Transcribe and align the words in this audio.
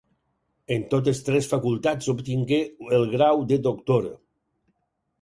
En 0.75 0.85
totes 0.93 1.21
tres 1.27 1.51
facultats 1.51 2.09
obtingué 2.15 2.59
el 3.01 3.09
grau 3.15 3.47
de 3.55 3.63
doctor. 3.71 4.13